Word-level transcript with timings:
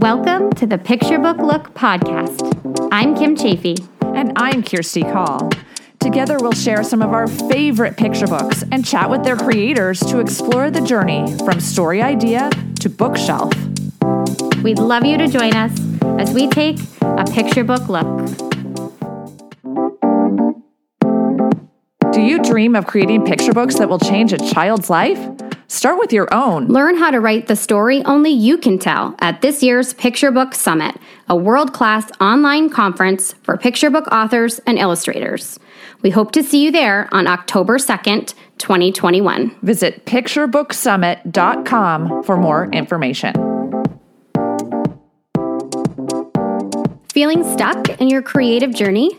Welcome 0.00 0.50
to 0.52 0.66
the 0.66 0.78
Picture 0.78 1.18
Book 1.18 1.36
Look 1.36 1.74
podcast. 1.74 2.88
I'm 2.90 3.14
Kim 3.14 3.36
Chaffee. 3.36 3.76
And 4.00 4.32
I'm 4.34 4.62
Kirsti 4.62 5.02
Call. 5.12 5.50
Together, 5.98 6.38
we'll 6.40 6.52
share 6.52 6.82
some 6.82 7.02
of 7.02 7.12
our 7.12 7.26
favorite 7.26 7.98
picture 7.98 8.26
books 8.26 8.64
and 8.72 8.82
chat 8.82 9.10
with 9.10 9.24
their 9.24 9.36
creators 9.36 10.00
to 10.00 10.18
explore 10.18 10.70
the 10.70 10.80
journey 10.80 11.36
from 11.44 11.60
story 11.60 12.00
idea 12.00 12.48
to 12.80 12.88
bookshelf. 12.88 13.52
We'd 14.62 14.78
love 14.78 15.04
you 15.04 15.18
to 15.18 15.28
join 15.28 15.54
us 15.54 15.78
as 16.18 16.32
we 16.32 16.48
take 16.48 16.78
a 17.02 17.26
picture 17.30 17.62
book 17.62 17.86
look. 17.90 18.06
Do 22.14 22.22
you 22.22 22.42
dream 22.42 22.74
of 22.74 22.86
creating 22.86 23.26
picture 23.26 23.52
books 23.52 23.74
that 23.74 23.90
will 23.90 23.98
change 23.98 24.32
a 24.32 24.38
child's 24.38 24.88
life? 24.88 25.18
Start 25.70 25.98
with 26.00 26.12
your 26.12 26.26
own. 26.34 26.66
Learn 26.66 26.96
how 26.96 27.12
to 27.12 27.20
write 27.20 27.46
the 27.46 27.54
story 27.54 28.04
only 28.04 28.30
you 28.30 28.58
can 28.58 28.76
tell 28.76 29.14
at 29.20 29.40
this 29.40 29.62
year's 29.62 29.94
Picture 29.94 30.32
Book 30.32 30.52
Summit, 30.52 30.96
a 31.28 31.36
world 31.36 31.72
class 31.72 32.10
online 32.20 32.70
conference 32.70 33.34
for 33.44 33.56
picture 33.56 33.88
book 33.88 34.08
authors 34.08 34.58
and 34.66 34.78
illustrators. 34.78 35.60
We 36.02 36.10
hope 36.10 36.32
to 36.32 36.42
see 36.42 36.64
you 36.64 36.72
there 36.72 37.08
on 37.12 37.28
October 37.28 37.78
2nd, 37.78 38.34
2021. 38.58 39.54
Visit 39.62 40.04
picturebooksummit.com 40.06 42.24
for 42.24 42.36
more 42.36 42.68
information. 42.72 43.32
Feeling 47.12 47.44
stuck 47.52 47.88
in 48.00 48.08
your 48.08 48.22
creative 48.22 48.74
journey? 48.74 49.16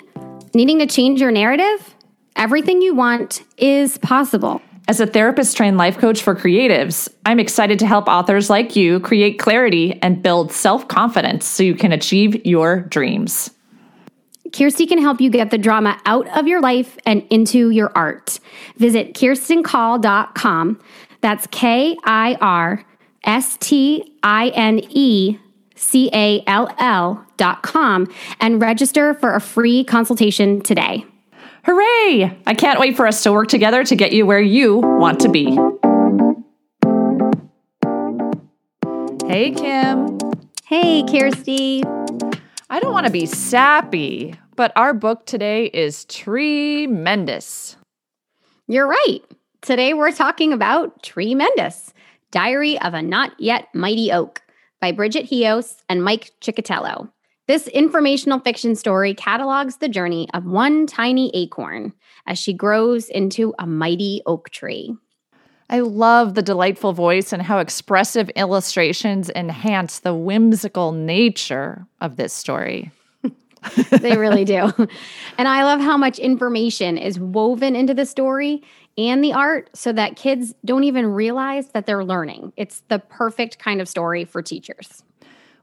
Needing 0.53 0.79
to 0.79 0.85
change 0.85 1.21
your 1.21 1.31
narrative? 1.31 1.95
Everything 2.35 2.81
you 2.81 2.93
want 2.93 3.41
is 3.57 3.97
possible. 3.99 4.61
As 4.91 4.99
a 4.99 5.07
therapist 5.07 5.55
trained 5.55 5.77
life 5.77 5.97
coach 5.97 6.21
for 6.21 6.35
creatives, 6.35 7.07
I'm 7.25 7.39
excited 7.39 7.79
to 7.79 7.87
help 7.87 8.09
authors 8.09 8.49
like 8.49 8.75
you 8.75 8.99
create 8.99 9.39
clarity 9.39 9.97
and 10.01 10.21
build 10.21 10.51
self 10.51 10.85
confidence 10.89 11.45
so 11.45 11.63
you 11.63 11.75
can 11.75 11.93
achieve 11.93 12.45
your 12.45 12.81
dreams. 12.81 13.51
Kirsti 14.49 14.85
can 14.85 14.99
help 14.99 15.21
you 15.21 15.29
get 15.29 15.49
the 15.49 15.57
drama 15.57 15.97
out 16.05 16.27
of 16.37 16.45
your 16.45 16.59
life 16.59 16.97
and 17.05 17.25
into 17.29 17.69
your 17.69 17.93
art. 17.95 18.41
Visit 18.75 19.13
kirstencall.com. 19.13 20.81
That's 21.21 21.47
K 21.47 21.95
I 22.03 22.37
R 22.41 22.83
S 23.23 23.55
T 23.61 24.17
I 24.23 24.49
N 24.49 24.81
E 24.89 25.37
C 25.73 26.09
A 26.13 26.43
L 26.47 26.69
L 26.79 27.25
dot 27.37 27.63
com 27.63 28.13
and 28.41 28.61
register 28.61 29.13
for 29.13 29.35
a 29.35 29.39
free 29.39 29.85
consultation 29.85 30.59
today. 30.59 31.05
Hooray! 31.63 32.39
I 32.47 32.53
can't 32.55 32.79
wait 32.79 32.97
for 32.97 33.05
us 33.05 33.21
to 33.23 33.31
work 33.31 33.47
together 33.47 33.83
to 33.83 33.95
get 33.95 34.13
you 34.13 34.25
where 34.25 34.41
you 34.41 34.77
want 34.77 35.19
to 35.21 35.29
be. 35.29 35.45
Hey, 39.27 39.51
Kim. 39.51 40.17
Hey, 40.65 41.03
Kirsti. 41.03 41.83
I 42.69 42.79
don't 42.79 42.93
want 42.93 43.05
to 43.05 43.11
be 43.11 43.25
sappy, 43.25 44.35
but 44.55 44.71
our 44.75 44.93
book 44.93 45.25
today 45.25 45.65
is 45.65 46.05
tremendous. 46.05 47.75
You're 48.67 48.87
right. 48.87 49.19
Today 49.61 49.93
we're 49.93 50.11
talking 50.11 50.53
about 50.53 51.03
Tremendous 51.03 51.93
Diary 52.31 52.79
of 52.81 52.93
a 52.93 53.01
Not 53.01 53.33
Yet 53.39 53.67
Mighty 53.75 54.11
Oak 54.11 54.41
by 54.79 54.91
Bridget 54.91 55.25
Heos 55.25 55.75
and 55.87 56.03
Mike 56.03 56.31
Ciccotello. 56.41 57.11
This 57.47 57.67
informational 57.67 58.39
fiction 58.39 58.75
story 58.75 59.13
catalogs 59.13 59.77
the 59.77 59.89
journey 59.89 60.27
of 60.33 60.45
one 60.45 60.85
tiny 60.85 61.31
acorn 61.33 61.93
as 62.27 62.37
she 62.37 62.53
grows 62.53 63.09
into 63.09 63.53
a 63.57 63.65
mighty 63.65 64.21
oak 64.25 64.49
tree. 64.51 64.95
I 65.69 65.79
love 65.79 66.35
the 66.35 66.41
delightful 66.41 66.93
voice 66.93 67.31
and 67.31 67.41
how 67.41 67.59
expressive 67.59 68.29
illustrations 68.35 69.29
enhance 69.29 69.99
the 69.99 70.13
whimsical 70.13 70.91
nature 70.91 71.87
of 71.99 72.17
this 72.17 72.33
story. 72.33 72.91
they 73.89 74.17
really 74.17 74.43
do. 74.43 74.71
And 75.37 75.47
I 75.47 75.63
love 75.63 75.79
how 75.79 75.95
much 75.95 76.19
information 76.19 76.97
is 76.97 77.19
woven 77.19 77.75
into 77.75 77.93
the 77.93 78.05
story 78.05 78.63
and 78.97 79.23
the 79.23 79.33
art 79.33 79.69
so 79.73 79.93
that 79.93 80.15
kids 80.15 80.53
don't 80.65 80.83
even 80.83 81.07
realize 81.07 81.69
that 81.69 81.85
they're 81.85 82.03
learning. 82.03 82.53
It's 82.57 82.83
the 82.89 82.99
perfect 82.99 83.57
kind 83.57 83.79
of 83.79 83.87
story 83.87 84.25
for 84.25 84.41
teachers. 84.41 85.03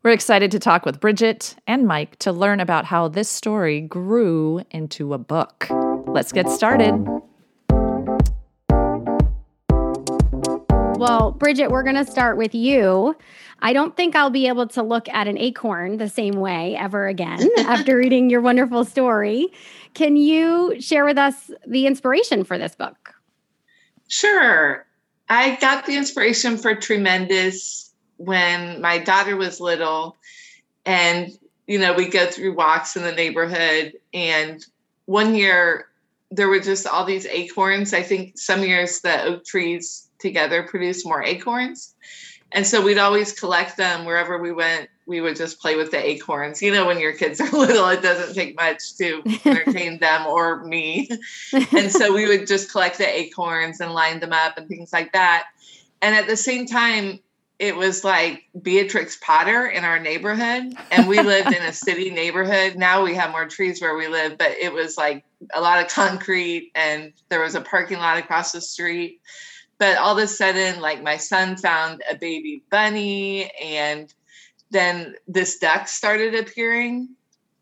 We're 0.04 0.12
excited 0.12 0.52
to 0.52 0.60
talk 0.60 0.86
with 0.86 1.00
Bridget 1.00 1.56
and 1.66 1.84
Mike 1.84 2.16
to 2.20 2.30
learn 2.30 2.60
about 2.60 2.84
how 2.84 3.08
this 3.08 3.28
story 3.28 3.80
grew 3.80 4.62
into 4.70 5.12
a 5.12 5.18
book. 5.18 5.66
Let's 6.06 6.30
get 6.30 6.48
started. 6.48 7.04
Well, 10.98 11.32
Bridget, 11.32 11.72
we're 11.72 11.82
going 11.82 11.96
to 11.96 12.08
start 12.08 12.36
with 12.36 12.54
you. 12.54 13.16
I 13.60 13.72
don't 13.72 13.96
think 13.96 14.14
I'll 14.14 14.30
be 14.30 14.46
able 14.46 14.68
to 14.68 14.84
look 14.84 15.08
at 15.08 15.26
an 15.26 15.36
acorn 15.36 15.96
the 15.96 16.08
same 16.08 16.34
way 16.34 16.76
ever 16.76 17.08
again 17.08 17.48
after 17.58 17.96
reading 17.96 18.30
your 18.30 18.40
wonderful 18.40 18.84
story. 18.84 19.48
Can 19.94 20.16
you 20.16 20.80
share 20.80 21.04
with 21.04 21.18
us 21.18 21.50
the 21.66 21.88
inspiration 21.88 22.44
for 22.44 22.56
this 22.56 22.76
book? 22.76 23.14
Sure. 24.06 24.86
I 25.28 25.56
got 25.56 25.86
the 25.86 25.96
inspiration 25.96 26.56
for 26.56 26.76
Tremendous 26.76 27.87
when 28.18 28.80
my 28.80 28.98
daughter 28.98 29.36
was 29.36 29.60
little 29.60 30.16
and 30.84 31.36
you 31.66 31.78
know 31.78 31.92
we 31.92 32.08
go 32.08 32.26
through 32.26 32.54
walks 32.54 32.96
in 32.96 33.02
the 33.02 33.12
neighborhood 33.12 33.94
and 34.12 34.64
one 35.06 35.34
year 35.34 35.88
there 36.30 36.48
were 36.48 36.60
just 36.60 36.86
all 36.86 37.04
these 37.04 37.26
acorns. 37.26 37.94
I 37.94 38.02
think 38.02 38.38
some 38.38 38.62
years 38.62 39.00
the 39.00 39.22
oak 39.24 39.44
trees 39.44 40.08
together 40.18 40.62
produced 40.62 41.06
more 41.06 41.22
acorns. 41.22 41.94
And 42.52 42.66
so 42.66 42.82
we'd 42.82 42.98
always 42.98 43.38
collect 43.38 43.76
them 43.76 44.04
wherever 44.04 44.38
we 44.38 44.52
went. 44.52 44.88
We 45.06 45.20
would 45.20 45.36
just 45.36 45.60
play 45.60 45.76
with 45.76 45.90
the 45.90 46.06
acorns. 46.06 46.60
You 46.60 46.72
know 46.72 46.86
when 46.86 47.00
your 47.00 47.12
kids 47.12 47.40
are 47.40 47.50
little 47.52 47.88
it 47.88 48.02
doesn't 48.02 48.34
take 48.34 48.56
much 48.56 48.96
to 48.96 49.22
entertain 49.44 49.98
them 49.98 50.26
or 50.26 50.64
me. 50.64 51.08
And 51.52 51.90
so 51.90 52.12
we 52.12 52.26
would 52.26 52.46
just 52.46 52.70
collect 52.70 52.98
the 52.98 53.08
acorns 53.08 53.80
and 53.80 53.92
line 53.92 54.20
them 54.20 54.32
up 54.32 54.58
and 54.58 54.68
things 54.68 54.92
like 54.92 55.12
that. 55.12 55.46
And 56.02 56.14
at 56.14 56.26
the 56.26 56.36
same 56.36 56.66
time 56.66 57.20
it 57.58 57.76
was 57.76 58.04
like 58.04 58.44
Beatrix 58.60 59.16
Potter 59.16 59.66
in 59.66 59.84
our 59.84 59.98
neighborhood. 59.98 60.74
And 60.92 61.08
we 61.08 61.20
lived 61.20 61.48
in 61.48 61.62
a 61.62 61.72
city 61.72 62.10
neighborhood. 62.10 62.76
Now 62.76 63.02
we 63.02 63.14
have 63.16 63.32
more 63.32 63.46
trees 63.46 63.80
where 63.80 63.96
we 63.96 64.06
live, 64.06 64.38
but 64.38 64.52
it 64.52 64.72
was 64.72 64.96
like 64.96 65.24
a 65.52 65.60
lot 65.60 65.82
of 65.82 65.90
concrete 65.90 66.70
and 66.74 67.12
there 67.28 67.40
was 67.40 67.56
a 67.56 67.60
parking 67.60 67.98
lot 67.98 68.18
across 68.18 68.52
the 68.52 68.60
street. 68.60 69.20
But 69.78 69.96
all 69.98 70.16
of 70.16 70.22
a 70.22 70.26
sudden, 70.28 70.80
like 70.80 71.02
my 71.02 71.16
son 71.16 71.56
found 71.56 72.02
a 72.10 72.16
baby 72.16 72.62
bunny 72.70 73.50
and 73.62 74.12
then 74.70 75.14
this 75.26 75.58
duck 75.58 75.88
started 75.88 76.34
appearing. 76.34 77.08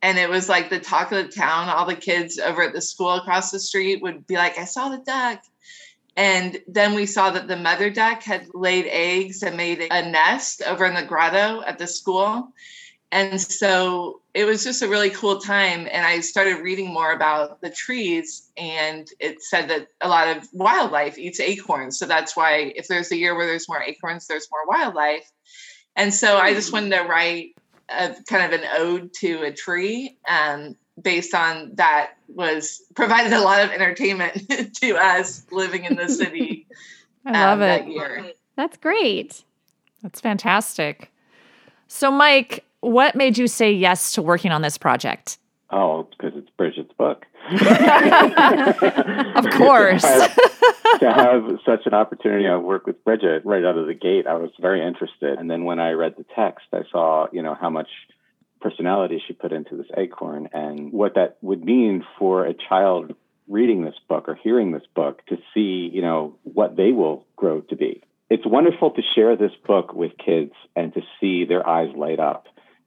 And 0.03 0.19
it 0.19 0.29
was 0.29 0.49
like 0.49 0.69
the 0.69 0.79
talk 0.79 1.11
of 1.11 1.27
the 1.27 1.33
town. 1.33 1.71
All 1.71 1.87
the 1.87 1.95
kids 1.95 2.39
over 2.39 2.62
at 2.62 2.75
the 2.75 2.83
school 2.83 3.15
across 3.15 3.51
the 3.51 3.59
street 3.59 4.03
would 4.03 4.27
be 4.27 4.37
like, 4.37 4.59
I 4.59 4.65
saw 4.67 4.91
the 4.91 4.99
duck. 4.99 5.43
And 6.16 6.59
then 6.66 6.94
we 6.94 7.04
saw 7.04 7.31
that 7.31 7.47
the 7.47 7.56
mother 7.56 7.91
duck 7.91 8.22
had 8.22 8.49
laid 8.54 8.87
eggs 8.87 9.43
and 9.43 9.56
made 9.56 9.87
a 9.91 10.10
nest 10.10 10.62
over 10.66 10.87
in 10.87 10.94
the 10.94 11.03
grotto 11.03 11.62
at 11.62 11.78
the 11.78 11.87
school. 11.87 12.53
And 13.12 13.41
so 13.41 14.22
it 14.34 14.44
was 14.44 14.65
just 14.65 14.82
a 14.82 14.88
really 14.88 15.10
cool 15.10 15.38
time. 15.41 15.87
And 15.91 16.06
I 16.06 16.21
started 16.21 16.62
reading 16.62 16.93
more 16.93 17.12
about 17.12 17.60
the 17.60 17.71
trees, 17.71 18.50
and 18.56 19.06
it 19.21 19.43
said 19.43 19.69
that 19.69 19.88
a 20.00 20.09
lot 20.09 20.37
of 20.37 20.49
wildlife 20.53 21.16
eats 21.19 21.38
acorns. 21.38 21.99
So 21.99 22.06
that's 22.06 22.37
why, 22.37 22.72
if 22.75 22.88
there's 22.88 23.12
a 23.12 23.16
year 23.16 23.37
where 23.37 23.47
there's 23.47 23.69
more 23.69 23.82
acorns, 23.82 24.26
there's 24.26 24.49
more 24.50 24.66
wildlife. 24.66 25.31
And 25.94 26.12
so 26.12 26.37
I 26.37 26.53
just 26.53 26.72
wanted 26.72 26.97
to 26.97 27.05
write 27.05 27.55
a 27.88 28.15
kind 28.26 28.53
of 28.53 28.60
an 28.60 28.66
ode 28.76 29.12
to 29.15 29.43
a 29.43 29.53
tree. 29.53 30.19
Um, 30.28 30.76
based 31.01 31.34
on 31.34 31.71
that 31.75 32.12
was 32.29 32.83
provided 32.95 33.33
a 33.33 33.41
lot 33.41 33.62
of 33.62 33.71
entertainment 33.71 34.49
to 34.75 34.97
us 34.97 35.47
living 35.51 35.84
in 35.84 35.97
the 35.97 36.09
city. 36.12 36.67
I 37.25 37.33
love 37.33 37.61
um, 37.61 37.62
it. 37.62 37.67
That 37.67 37.89
year. 37.89 38.33
That's 38.57 38.77
great. 38.77 39.45
That's 40.03 40.21
fantastic. 40.21 41.12
So, 41.88 42.11
Mike, 42.11 42.65
what 42.81 43.15
made 43.15 43.38
you 43.38 43.47
say 43.49 43.73
yes 43.73 44.12
to 44.12 44.23
working 44.23 44.53
on 44.53 44.62
this 44.62 44.79
project? 44.79 45.38
Oh, 45.70 46.09
because 46.17 46.32
it's 46.37 46.49
Bridget's 46.56 46.93
book. 46.93 47.26
of 47.50 47.59
course. 49.50 50.03
to, 50.03 50.09
have, 50.09 51.00
to 51.00 51.12
have 51.12 51.59
such 51.65 51.87
an 51.87 51.94
opportunity 51.94 52.44
to 52.44 52.59
work 52.59 52.87
with 52.87 53.03
Bridget 53.05 53.44
right 53.44 53.65
out 53.65 53.76
of 53.76 53.87
the 53.87 53.94
gate, 53.94 54.26
I 54.26 54.35
was 54.35 54.50
very 54.61 54.85
interested. 54.85 55.38
And 55.38 55.50
then 55.50 55.65
when 55.65 55.81
I 55.81 55.91
read 55.93 56.15
the 56.17 56.25
text, 56.35 56.67
I 56.73 56.82
saw, 56.91 57.26
you 57.32 57.43
know, 57.43 57.55
how 57.55 57.70
much 57.70 57.88
personality 58.69 59.23
she 59.27 59.33
put 59.33 59.53
into 59.53 59.77
this 59.77 59.87
acorn 59.97 60.49
and 60.53 60.93
what 60.93 61.15
that 61.15 61.37
would 61.41 61.65
mean 61.65 62.05
for 62.19 62.45
a 62.45 62.55
child 62.69 63.15
reading 63.47 63.85
this 63.85 63.95
book 64.09 64.29
or 64.29 64.35
hearing 64.35 64.73
this 64.73 64.83
book 64.93 65.25
to 65.27 65.37
see, 65.55 65.89
you 65.93 66.03
know, 66.03 66.37
what 66.43 66.77
they 66.77 66.91
will 66.91 67.25
grow 67.37 67.61
to 67.61 67.77
be. 67.77 68.03
It's 68.29 68.45
wonderful 68.45 68.91
to 68.91 69.03
share 69.15 69.37
this 69.37 69.53
book 69.65 69.95
with 69.95 70.13
kids 70.19 70.53
and 70.75 70.93
to 70.95 71.03
see 71.21 71.45
their 71.45 71.65
eyes 71.65 71.95
light 71.97 72.19
up 72.19 72.47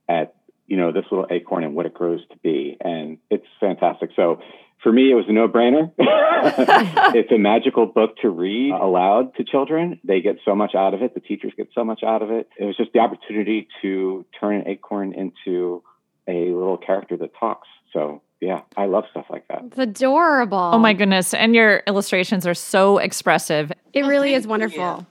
at, 0.10 0.36
you 0.68 0.76
know, 0.76 0.92
this 0.92 1.06
little 1.10 1.28
acorn 1.31 1.64
and 1.64 1.76
what 1.76 1.86
it 1.86 1.94
grows 1.94 2.20
to 2.30 2.38
be. 2.40 2.76
And 2.81 3.20
it's 3.30 3.48
fantastic. 3.62 4.10
So 4.18 4.42
for 4.84 4.92
me, 4.92 5.12
it 5.12 5.16
was 5.16 5.26
a 5.28 5.31
no 5.34 5.48
brainer. 5.48 5.92
it's 5.98 7.31
a 7.31 7.38
magical 7.38 7.86
book 7.86 8.16
to 8.22 8.30
read 8.30 8.72
aloud 8.72 9.36
to 9.36 9.44
children. 9.44 10.00
They 10.04 10.22
get 10.22 10.38
so 10.46 10.56
much 10.56 10.76
out 10.76 10.94
of 10.94 11.02
it. 11.02 11.14
The 11.14 11.20
teachers 11.20 11.54
get 11.58 11.70
so 11.76 11.84
much 11.84 12.02
out 12.04 12.22
of 12.22 12.31
it. 12.31 12.50
It 12.58 12.66
was 12.66 12.78
just 12.78 12.94
the 12.94 13.00
opportunity 13.00 13.68
to 13.81 14.26
turn 14.40 14.56
an 14.62 14.68
acorn 14.68 15.14
into 15.14 15.84
a 16.28 16.52
little 16.52 16.78
character 16.78 17.18
that 17.18 17.31
talks. 17.40 17.68
So, 17.92 18.22
yeah, 18.40 18.62
I 18.78 18.86
love 18.86 19.06
stuff 19.12 19.26
like 19.30 19.48
that. 19.50 19.64
It's 19.66 19.78
adorable. 19.80 20.58
Oh 20.58 20.78
my 20.80 20.94
goodness. 20.94 21.34
And 21.34 21.56
your 21.56 21.84
illustrations 21.88 22.46
are 22.48 22.54
so 22.54 23.00
expressive. 23.00 23.72
It 23.94 24.04
Oh, 24.04 24.08
really 24.08 24.30
thank 24.30 24.40
is 24.40 24.48
wonderful. 24.48 24.98
you. 25.00 25.06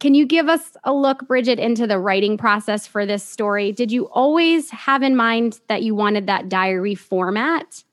Can 0.00 0.14
you 0.14 0.26
give 0.26 0.48
us 0.48 0.76
a 0.82 0.92
look, 0.92 1.26
Bridget, 1.28 1.58
into 1.60 1.86
the 1.86 1.98
writing 2.00 2.36
process 2.36 2.86
for 2.86 3.06
this 3.06 3.22
story? 3.22 3.70
Did 3.70 3.92
you 3.92 4.06
always 4.08 4.68
have 4.70 5.02
in 5.04 5.14
mind 5.16 5.60
that 5.68 5.82
you 5.82 5.94
wanted 5.94 6.26
that 6.26 6.48
diary 6.48 6.96
format? 6.96 7.84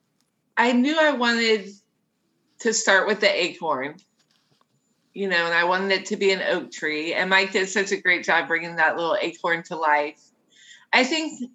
I 0.57 0.73
knew 0.73 0.97
I 0.99 1.13
wanted 1.13 1.69
to 2.59 2.73
start 2.73 3.07
with 3.07 3.19
the 3.19 3.29
acorn, 3.29 3.95
you 5.13 5.27
know, 5.27 5.45
and 5.45 5.53
I 5.53 5.63
wanted 5.63 5.91
it 5.91 6.05
to 6.07 6.17
be 6.17 6.31
an 6.31 6.41
oak 6.41 6.71
tree. 6.71 7.13
And 7.13 7.29
Mike 7.29 7.51
did 7.51 7.69
such 7.69 7.91
a 7.91 8.01
great 8.01 8.23
job 8.23 8.47
bringing 8.47 8.75
that 8.75 8.95
little 8.95 9.17
acorn 9.19 9.63
to 9.63 9.75
life. 9.75 10.21
I 10.93 11.03
think 11.03 11.51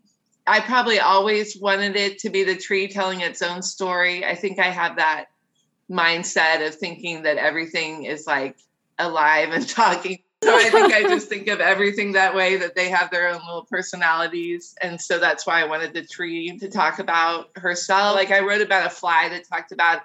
I 0.47 0.61
probably 0.61 1.01
always 1.01 1.57
wanted 1.59 1.97
it 1.97 2.19
to 2.21 2.31
be 2.31 2.45
the 2.45 2.57
tree 2.57 2.89
telling 2.89 3.21
its 3.21 3.43
own 3.43 3.63
story. 3.63 4.25
I 4.25 4.35
think 4.35 4.59
I 4.59 4.71
have 4.71 4.97
that 4.97 5.27
mindset 5.91 6.67
of 6.67 6.75
thinking 6.75 7.23
that 7.23 7.37
everything 7.37 8.05
is 8.05 8.27
like 8.27 8.57
alive 8.99 9.51
and 9.51 9.69
talking. 9.69 10.19
So 10.47 10.57
I 10.57 10.71
think 10.71 10.95
I 10.95 11.03
just 11.03 11.29
think 11.29 11.49
of 11.49 11.61
everything 11.61 12.13
that 12.13 12.35
way, 12.35 12.57
that 12.57 12.77
they 12.77 12.89
have 12.89 13.11
their 13.11 13.29
own 13.29 13.41
little 13.45 13.67
personalities. 13.69 14.77
And 14.81 15.01
so 15.01 15.19
that's 15.19 15.45
why 15.45 15.61
I 15.61 15.65
wanted 15.65 15.93
the 15.93 16.05
tree 16.05 16.57
to 16.59 16.69
talk 16.69 17.01
about 17.01 17.51
herself. 17.57 18.15
Like 18.15 18.31
I 18.31 18.41
wrote 18.41 18.61
about 18.61 18.87
a 18.87 18.91
fly 18.91 19.29
that 19.31 19.49
talked 19.49 19.73
about 19.73 20.03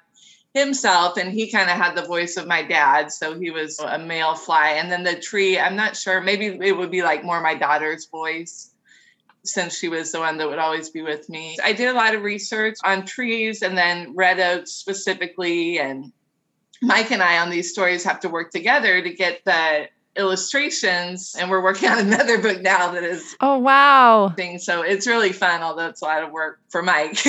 himself 0.54 1.18
and 1.18 1.32
he 1.32 1.52
kind 1.52 1.70
of 1.70 1.78
had 1.78 1.96
the 1.96 2.02
voice 2.02 2.38
of 2.38 2.48
my 2.48 2.64
dad. 2.64 3.12
So 3.12 3.40
he 3.40 3.52
was 3.52 3.80
a 3.80 4.00
male 4.00 4.34
fly. 4.34 4.72
And 4.72 4.92
then 4.92 5.04
the 5.04 5.16
tree, 5.16 5.60
I'm 5.60 5.76
not 5.76 5.96
sure, 5.96 6.20
maybe 6.22 6.48
it 6.48 6.76
would 6.76 6.92
be 6.92 7.04
like 7.04 7.24
more 7.24 7.40
my 7.40 7.56
daughter's 7.56 8.08
voice 8.08 8.72
since 9.44 9.78
she 9.78 9.90
was 9.90 10.12
the 10.12 10.20
one 10.20 10.38
that 10.38 10.50
would 10.50 10.60
always 10.60 10.90
be 10.90 11.04
with 11.04 11.30
me. 11.30 11.58
I 11.64 11.74
did 11.74 11.90
a 11.90 11.94
lot 11.94 12.16
of 12.16 12.24
research 12.24 12.78
on 12.84 13.06
trees 13.06 13.62
and 13.62 13.78
then 13.78 14.16
red 14.16 14.40
oaks 14.40 14.72
specifically. 14.72 15.80
And 15.80 16.12
Mike 16.82 17.12
and 17.12 17.22
I 17.22 17.38
on 17.40 17.52
these 17.52 17.72
stories 17.72 18.04
have 18.06 18.22
to 18.22 18.30
work 18.30 18.52
together 18.52 19.02
to 19.02 19.14
get 19.14 19.46
the 19.46 19.88
illustrations. 20.16 21.36
And 21.40 21.50
we're 21.50 21.64
working 21.64 21.90
on 21.90 22.00
another 22.08 22.38
book 22.40 22.62
now 22.62 22.92
that 22.92 23.04
is 23.04 23.36
Oh, 23.40 23.58
wow. 23.60 24.30
thing. 24.36 24.60
So 24.60 24.82
it's 24.82 25.08
really 25.08 25.32
fun, 25.32 25.62
although 25.62 25.88
it's 25.88 26.02
a 26.02 26.06
lot 26.06 26.24
of 26.24 26.32
work 26.32 26.60
for 26.70 26.82
Mike. 26.82 27.18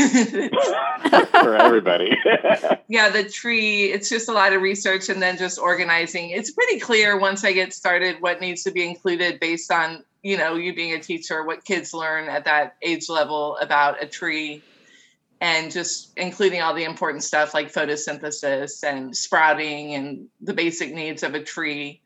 For 1.33 1.57
everybody. 1.57 2.17
yeah, 2.89 3.09
the 3.11 3.25
tree, 3.25 3.85
it's 3.87 4.09
just 4.09 4.29
a 4.29 4.33
lot 4.33 4.53
of 4.53 4.63
research 4.63 5.09
and 5.09 5.21
then 5.21 5.37
just 5.37 5.59
organizing. 5.59 6.31
It's 6.31 6.51
pretty 6.53 6.79
clear 6.79 7.19
once 7.19 7.45
I 7.45 7.53
get 7.53 7.73
started 7.73 8.17
what 8.21 8.41
needs 8.41 8.63
to 8.65 8.71
be 8.71 8.87
included 8.87 9.41
based 9.41 9.73
on, 9.73 10.05
you 10.23 10.37
know, 10.37 10.55
you 10.55 10.75
being 10.75 10.95
a 10.95 11.01
teacher, 11.01 11.43
what 11.45 11.65
kids 11.65 11.93
learn 11.93 12.29
at 12.29 12.45
that 12.45 12.77
age 12.83 13.09
level 13.09 13.57
about 13.61 14.03
a 14.03 14.07
tree. 14.07 14.63
And 15.41 15.73
just 15.73 16.17
including 16.17 16.63
all 16.63 16.75
the 16.75 16.85
important 16.85 17.25
stuff 17.25 17.53
like 17.53 17.73
photosynthesis 17.73 18.85
and 18.85 19.17
sprouting 19.17 19.95
and 19.95 20.29
the 20.41 20.55
basic 20.55 20.95
needs 20.95 21.25
of 21.25 21.35
a 21.35 21.43
tree 21.43 22.01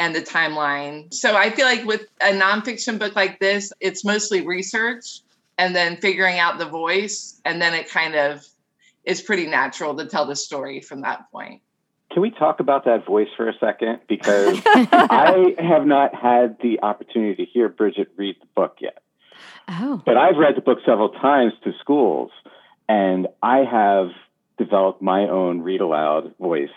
and 0.00 0.14
the 0.14 0.22
timeline. 0.22 1.12
So 1.12 1.36
I 1.36 1.50
feel 1.50 1.66
like 1.66 1.84
with 1.84 2.06
a 2.22 2.32
nonfiction 2.32 2.98
book 2.98 3.14
like 3.14 3.38
this, 3.38 3.70
it's 3.80 4.02
mostly 4.02 4.40
research 4.40 5.20
and 5.58 5.76
then 5.76 5.98
figuring 5.98 6.38
out 6.38 6.58
the 6.58 6.64
voice. 6.64 7.38
And 7.44 7.60
then 7.60 7.74
it 7.74 7.90
kind 7.90 8.14
of 8.14 8.44
is 9.04 9.20
pretty 9.20 9.46
natural 9.46 9.94
to 9.96 10.06
tell 10.06 10.24
the 10.24 10.36
story 10.36 10.80
from 10.80 11.02
that 11.02 11.30
point. 11.30 11.60
Can 12.10 12.22
we 12.22 12.30
talk 12.30 12.60
about 12.60 12.86
that 12.86 13.04
voice 13.04 13.28
for 13.36 13.46
a 13.46 13.52
second? 13.60 14.00
Because 14.08 14.58
I 14.64 15.54
have 15.58 15.84
not 15.84 16.14
had 16.14 16.56
the 16.62 16.80
opportunity 16.82 17.44
to 17.44 17.50
hear 17.50 17.68
Bridget 17.68 18.10
read 18.16 18.36
the 18.40 18.46
book 18.56 18.78
yet. 18.80 19.02
Oh. 19.68 20.02
But 20.04 20.16
I've 20.16 20.36
read 20.36 20.56
the 20.56 20.62
book 20.62 20.78
several 20.84 21.10
times 21.10 21.52
to 21.64 21.72
schools, 21.78 22.30
and 22.88 23.28
I 23.42 23.58
have 23.58 24.08
developed 24.56 25.02
my 25.02 25.28
own 25.28 25.60
read 25.60 25.82
aloud 25.82 26.34
voice. 26.38 26.70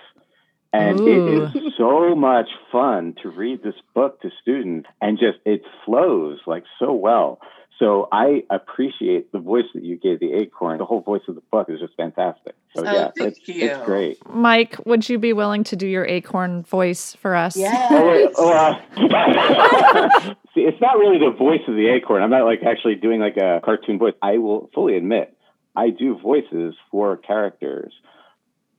And 0.74 1.00
Ooh. 1.00 1.46
it 1.54 1.56
is 1.56 1.74
so 1.78 2.16
much 2.16 2.50
fun 2.72 3.16
to 3.22 3.30
read 3.30 3.62
this 3.64 3.76
book 3.94 4.20
to 4.22 4.32
students, 4.42 4.90
and 5.02 5.20
just 5.20 5.38
it 5.46 5.62
flows 5.86 6.40
like 6.48 6.64
so 6.80 6.94
well. 6.94 7.40
So 7.80 8.08
I 8.12 8.44
appreciate 8.50 9.32
the 9.32 9.40
voice 9.40 9.66
that 9.74 9.84
you 9.84 9.98
gave 9.98 10.20
the 10.20 10.34
acorn. 10.34 10.78
The 10.78 10.86
whole 10.86 11.02
voice 11.02 11.22
of 11.28 11.36
the 11.36 11.42
book 11.52 11.70
is 11.70 11.80
just 11.80 11.96
fantastic. 11.96 12.56
So 12.76 12.84
Oh, 12.86 12.92
yeah, 12.92 13.12
thank 13.18 13.38
it's, 13.38 13.48
you. 13.48 13.66
it's 13.66 13.86
great. 13.86 14.18
Mike, 14.30 14.78
would 14.86 15.08
you 15.10 15.20
be 15.20 15.34
willing 15.34 15.64
to 15.66 15.76
do 15.76 15.88
your 15.88 16.06
acorn 16.06 16.64
voice 16.64 17.16
for 17.16 17.36
us? 17.36 17.58
Oh, 17.58 18.32
oh, 18.38 18.52
uh, 18.52 18.74
see, 20.56 20.62
it's 20.62 20.80
not 20.82 20.98
really 20.98 21.20
the 21.20 21.36
voice 21.38 21.62
of 21.68 21.76
the 21.76 21.88
acorn. 21.90 22.24
I'm 22.24 22.30
not 22.30 22.46
like 22.46 22.62
actually 22.64 22.96
doing 22.96 23.20
like 23.20 23.38
a 23.38 23.60
cartoon 23.64 24.00
voice. 24.00 24.14
I 24.22 24.38
will 24.38 24.70
fully 24.74 24.96
admit 24.96 25.36
I 25.76 25.90
do 25.90 26.18
voices 26.20 26.76
for 26.92 27.18
characters, 27.18 27.94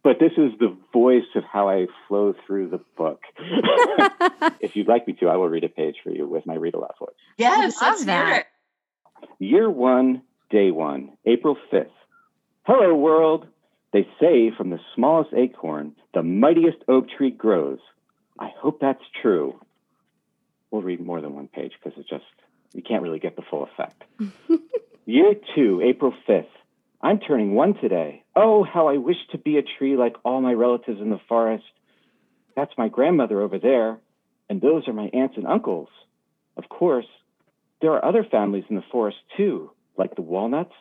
but 0.04 0.20
this 0.20 0.32
is 0.36 0.52
the 0.60 0.76
voice 0.92 1.24
of 1.34 1.42
how 1.44 1.68
I 1.70 1.86
flow 2.06 2.34
through 2.46 2.68
the 2.68 2.80
book. 2.96 3.22
if 4.60 4.76
you'd 4.76 4.86
like 4.86 5.08
me 5.08 5.14
to, 5.14 5.28
I 5.28 5.36
will 5.36 5.48
read 5.48 5.64
a 5.64 5.68
page 5.70 5.96
for 6.04 6.10
you 6.10 6.28
with 6.28 6.46
my 6.46 6.54
read 6.54 6.74
aloud 6.74 6.94
voice. 6.98 7.14
Yes, 7.38 7.80
love 7.80 7.94
let's 7.94 8.04
that. 8.04 8.44
Year 9.38 9.68
one, 9.68 10.22
day 10.50 10.70
one, 10.70 11.16
April 11.24 11.56
5th. 11.72 11.88
Hello, 12.64 12.94
world. 12.94 13.46
They 13.94 14.06
say 14.20 14.52
from 14.54 14.70
the 14.70 14.78
smallest 14.94 15.32
acorn, 15.34 15.94
the 16.12 16.22
mightiest 16.22 16.78
oak 16.86 17.06
tree 17.16 17.30
grows. 17.30 17.78
I 18.38 18.50
hope 18.60 18.80
that's 18.80 19.02
true. 19.22 19.58
We'll 20.70 20.82
read 20.82 21.00
more 21.00 21.22
than 21.22 21.34
one 21.34 21.48
page 21.48 21.72
because 21.82 21.98
it 21.98 22.06
just, 22.08 22.24
you 22.74 22.82
can't 22.82 23.02
really 23.02 23.20
get 23.20 23.36
the 23.36 23.42
full 23.48 23.64
effect. 23.64 24.02
Year 25.06 25.34
two, 25.54 25.80
April 25.82 26.12
5th. 26.28 26.46
I'm 27.04 27.18
turning 27.18 27.54
one 27.54 27.74
today. 27.74 28.24
Oh, 28.34 28.64
how 28.64 28.88
I 28.88 28.96
wish 28.96 29.18
to 29.32 29.38
be 29.38 29.58
a 29.58 29.62
tree 29.62 29.94
like 29.94 30.16
all 30.24 30.40
my 30.40 30.54
relatives 30.54 31.02
in 31.02 31.10
the 31.10 31.20
forest. 31.28 31.66
That's 32.56 32.72
my 32.78 32.88
grandmother 32.88 33.42
over 33.42 33.58
there, 33.58 33.98
and 34.48 34.58
those 34.58 34.88
are 34.88 34.94
my 34.94 35.10
aunts 35.12 35.36
and 35.36 35.46
uncles. 35.46 35.90
Of 36.56 36.70
course, 36.70 37.04
there 37.82 37.92
are 37.92 38.02
other 38.02 38.24
families 38.24 38.64
in 38.70 38.76
the 38.76 38.84
forest 38.90 39.18
too, 39.36 39.70
like 39.98 40.16
the 40.16 40.22
walnuts. 40.22 40.72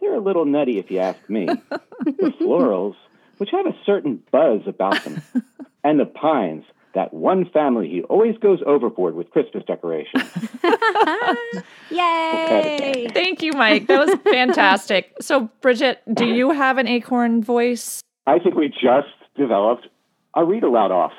They're 0.00 0.14
a 0.14 0.20
little 0.20 0.44
nutty 0.44 0.78
if 0.78 0.92
you 0.92 1.00
ask 1.00 1.18
me. 1.28 1.46
the 2.04 2.32
florals, 2.40 2.94
which 3.38 3.50
have 3.50 3.66
a 3.66 3.76
certain 3.84 4.22
buzz 4.30 4.60
about 4.68 5.02
them, 5.02 5.22
and 5.82 5.98
the 5.98 6.06
pines, 6.06 6.64
that 6.94 7.12
one 7.12 7.44
family 7.50 7.88
he 7.88 8.02
always 8.02 8.36
goes 8.38 8.60
overboard 8.66 9.14
with 9.14 9.30
Christmas 9.30 9.64
decorations. 9.66 10.22
Yay! 11.90 13.08
Thank 13.12 13.42
you, 13.42 13.52
Mike. 13.52 13.86
That 13.86 14.06
was 14.06 14.18
fantastic. 14.24 15.12
So, 15.20 15.48
Bridget, 15.60 16.00
do 16.12 16.26
you 16.26 16.50
have 16.50 16.78
an 16.78 16.86
acorn 16.86 17.42
voice? 17.42 18.00
I 18.26 18.38
think 18.38 18.54
we 18.54 18.68
just 18.68 19.08
developed 19.36 19.86
a 20.34 20.44
read 20.44 20.62
aloud 20.64 20.90
off. 20.90 21.12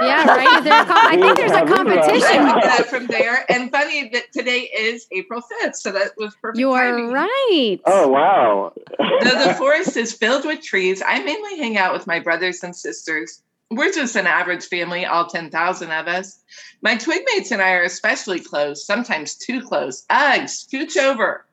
Yeah, 0.00 0.24
right. 0.26 0.62
There 0.62 0.80
a 0.80 0.84
com- 0.84 0.96
I 1.06 1.16
think 1.16 1.36
there's 1.38 1.50
a 1.50 1.54
Yeah, 1.54 1.62
read 1.62 1.70
aloud. 1.72 1.88
I 1.88 2.06
competition. 2.06 2.46
picked 2.54 2.64
it 2.64 2.80
up 2.80 2.86
from 2.86 3.06
there. 3.08 3.44
And 3.50 3.70
funny 3.70 4.08
that 4.10 4.32
today 4.32 4.70
is 4.78 5.06
April 5.10 5.42
5th. 5.64 5.74
So 5.74 5.90
that 5.90 6.12
was 6.16 6.34
perfect. 6.40 6.58
You 6.58 6.72
are 6.72 6.90
timing. 6.92 7.10
right. 7.12 7.78
Oh, 7.86 8.06
wow. 8.08 8.72
Though 8.98 9.44
the 9.44 9.54
forest 9.54 9.96
is 9.96 10.12
filled 10.12 10.44
with 10.44 10.62
trees, 10.62 11.02
I 11.04 11.22
mainly 11.24 11.58
hang 11.58 11.76
out 11.78 11.92
with 11.94 12.06
my 12.06 12.20
brothers 12.20 12.62
and 12.62 12.76
sisters. 12.76 13.42
We're 13.74 13.92
just 13.92 14.16
an 14.16 14.26
average 14.26 14.66
family, 14.66 15.06
all 15.06 15.26
10,000 15.26 15.90
of 15.90 16.08
us. 16.08 16.42
My 16.82 16.96
twig 16.96 17.22
mates 17.32 17.50
and 17.50 17.62
I 17.62 17.72
are 17.72 17.84
especially 17.84 18.40
close, 18.40 18.84
sometimes 18.84 19.34
too 19.34 19.62
close. 19.62 20.04
Ugh, 20.10 20.42
scooch 20.42 20.96
over. 20.96 21.46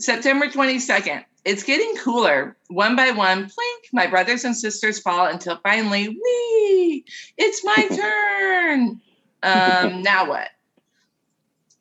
September 0.00 0.46
22nd. 0.46 1.24
It's 1.44 1.62
getting 1.62 1.96
cooler. 1.96 2.56
One 2.68 2.94
by 2.94 3.10
one, 3.10 3.46
plink, 3.46 3.92
my 3.92 4.06
brothers 4.06 4.44
and 4.44 4.56
sisters 4.56 5.00
fall 5.00 5.26
until 5.26 5.58
finally, 5.62 6.08
wee, 6.08 7.04
it's 7.36 7.64
my 7.64 7.88
turn. 7.96 9.00
Um, 9.42 10.02
now 10.02 10.28
what? 10.28 10.48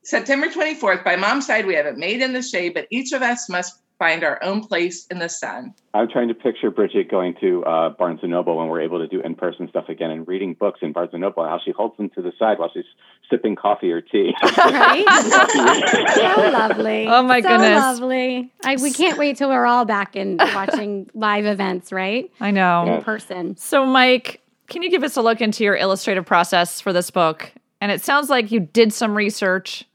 September 0.04 0.48
24th, 0.48 1.04
by 1.04 1.18
mom's 1.18 1.46
side, 1.46 1.66
we 1.66 1.76
have 1.76 1.86
it 1.86 1.98
made 1.98 2.22
in 2.22 2.32
the 2.32 2.42
shade, 2.42 2.74
but 2.74 2.88
each 2.90 3.12
of 3.12 3.22
us 3.22 3.50
must 3.50 3.78
find 4.00 4.24
our 4.24 4.42
own 4.44 4.62
place 4.64 5.08
in 5.08 5.20
the 5.20 5.28
sun. 5.30 5.74
I'm 5.94 6.08
trying 6.08 6.28
to 6.28 6.34
picture 6.36 6.70
Bridget 6.70 7.10
going 7.10 7.36
to 7.42 7.64
uh, 7.66 7.90
Barnes 7.90 8.20
and 8.22 8.32
Noble 8.32 8.58
when 8.58 8.68
we're 8.68 8.82
able 8.82 9.00
to 9.00 9.08
do 9.08 9.22
in-person 9.22 9.68
stuff 9.70 9.90
again 9.90 10.12
and 10.12 10.28
reading 10.28 10.54
books 10.54 10.80
in 10.84 10.92
Barnes 10.94 11.10
and 11.14 11.22
Noble. 11.22 11.44
How 11.46 11.60
she 11.64 11.72
holds 11.72 11.98
them 11.98 12.10
to 12.12 12.22
the 12.22 12.32
side 12.38 12.60
while 12.60 12.70
she's 12.74 12.86
sipping 13.30 13.56
coffee 13.56 13.92
or 13.92 14.02
tea. 14.02 14.34
Right? 14.58 15.06
so 16.16 16.50
lovely. 16.52 17.08
Oh, 17.10 17.24
my 17.24 17.42
so 17.42 17.48
goodness. 17.50 17.76
lovely. 17.80 18.52
I, 18.64 18.76
we 18.76 18.92
can't 18.92 19.18
wait 19.18 19.38
till 19.38 19.50
we're 19.50 19.66
all 19.66 19.86
back 19.86 20.16
and 20.16 20.38
watching 20.40 21.10
live 21.14 21.46
events, 21.46 21.92
right? 21.92 22.32
I 22.40 22.52
know. 22.52 22.82
In 22.84 22.88
Yeah. 22.88 23.00
person. 23.02 23.58
So, 23.58 23.86
Mike, 23.86 24.42
can 24.68 24.84
you 24.84 24.90
give 24.92 25.04
us 25.04 25.16
a 25.16 25.22
look 25.22 25.42
into 25.42 25.64
your 25.64 25.76
illustrative 25.76 26.26
process 26.26 26.80
for 26.82 26.94
this 26.94 27.10
book? 27.10 27.52
And 27.82 27.92
it 27.92 28.04
sounds 28.04 28.30
like 28.30 28.52
you 28.52 28.60
did 28.60 28.94
some 28.94 29.16
research. 29.16 29.86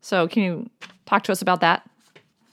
So, 0.00 0.26
can 0.28 0.42
you 0.42 0.70
talk 1.06 1.24
to 1.24 1.32
us 1.32 1.42
about 1.42 1.60
that? 1.60 1.88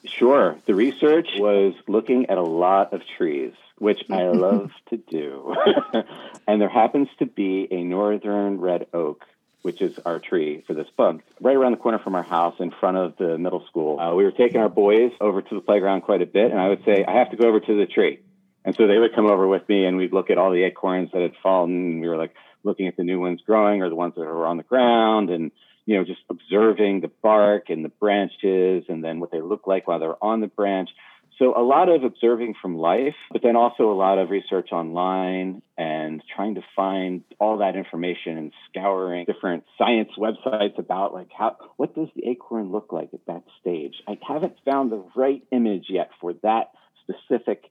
Sure. 0.05 0.57
The 0.65 0.75
research 0.75 1.27
was 1.37 1.73
looking 1.87 2.29
at 2.29 2.37
a 2.37 2.43
lot 2.43 2.93
of 2.93 3.01
trees. 3.17 3.53
which 3.77 4.03
I 4.09 4.23
love 4.27 4.71
to 4.89 4.97
do. 4.97 5.55
and 6.47 6.61
there 6.61 6.69
happens 6.69 7.07
to 7.19 7.25
be 7.25 7.67
a 7.71 7.81
northern 7.83 8.59
red 8.59 8.87
oak, 8.93 9.25
which 9.61 9.81
is 9.81 9.97
our 10.05 10.19
tree 10.19 10.63
for 10.67 10.73
this 10.73 10.87
book, 10.97 11.21
right 11.41 11.55
around 11.55 11.71
the 11.71 11.77
corner 11.77 11.99
from 11.99 12.15
our 12.15 12.23
house 12.23 12.55
in 12.59 12.71
front 12.71 12.97
of 12.97 13.15
the 13.17 13.37
middle 13.37 13.65
school. 13.67 13.99
Uh, 13.99 14.13
we 14.15 14.23
were 14.23 14.31
taking 14.31 14.59
our 14.61 14.69
boys 14.69 15.11
over 15.21 15.41
to 15.41 15.55
the 15.55 15.61
playground 15.61 16.01
quite 16.01 16.21
a 16.21 16.25
bit, 16.25 16.51
and 16.51 16.59
I 16.59 16.69
would 16.69 16.83
say, 16.85 17.05
I 17.05 17.13
have 17.19 17.31
to 17.31 17.37
go 17.37 17.47
over 17.47 17.59
to 17.59 17.77
the 17.77 17.85
tree. 17.85 18.19
And 18.65 18.75
so 18.75 18.87
they 18.87 18.97
would 18.97 19.15
come 19.15 19.25
over 19.27 19.47
with 19.47 19.67
me, 19.69 19.85
and 19.85 19.95
we'd 19.97 20.13
look 20.13 20.29
at 20.29 20.37
all 20.37 20.51
the 20.51 20.63
acorns 20.63 21.11
that 21.13 21.21
had 21.21 21.33
fallen. 21.41 21.71
And 21.71 22.01
we 22.01 22.09
were 22.09 22.17
like 22.17 22.35
looking 22.63 22.87
at 22.87 22.97
the 22.97 23.03
new 23.03 23.19
ones 23.19 23.41
growing 23.45 23.81
or 23.81 23.89
the 23.89 23.95
ones 23.95 24.15
that 24.15 24.21
were 24.21 24.45
on 24.45 24.57
the 24.57 24.63
ground, 24.63 25.29
and 25.29 25.51
you 25.89 25.97
know, 25.97 26.03
just 26.03 26.21
observing 26.29 27.01
the 27.01 27.09
bark 27.23 27.71
and 27.71 27.83
the 27.83 27.89
branches, 27.89 28.83
and 28.89 29.03
then 29.03 29.19
what 29.19 29.31
they 29.31 29.41
look 29.41 29.65
like 29.65 29.87
while 29.87 29.99
they're 29.99 30.23
on 30.23 30.39
the 30.39 30.45
branch. 30.45 30.91
So 31.39 31.57
a 31.57 31.65
lot 31.65 31.89
of 31.89 32.03
observing 32.03 32.53
from 32.61 32.77
life, 32.77 33.15
but 33.31 33.41
then 33.41 33.55
also 33.55 33.91
a 33.91 33.97
lot 33.97 34.19
of 34.19 34.29
research 34.29 34.69
online 34.71 35.63
and 35.79 36.21
trying 36.35 36.53
to 36.55 36.61
find 36.75 37.23
all 37.39 37.57
that 37.57 37.75
information 37.75 38.37
and 38.37 38.51
scouring 38.69 39.25
different 39.25 39.63
science 39.79 40.09
websites 40.15 40.77
about 40.77 41.11
like 41.11 41.29
how 41.35 41.57
what 41.77 41.95
does 41.95 42.09
the 42.15 42.27
acorn 42.29 42.71
look 42.71 42.93
like 42.93 43.09
at 43.15 43.25
that 43.25 43.41
stage. 43.59 43.95
I 44.07 44.19
haven't 44.27 44.57
found 44.63 44.91
the 44.91 45.03
right 45.15 45.41
image 45.51 45.85
yet 45.89 46.11
for 46.21 46.33
that 46.43 46.69
specific 47.01 47.63